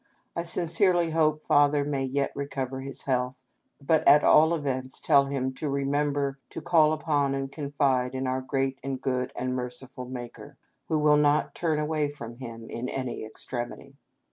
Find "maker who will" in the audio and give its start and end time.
10.05-11.17